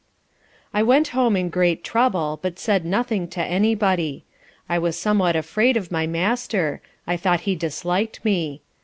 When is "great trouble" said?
1.51-2.39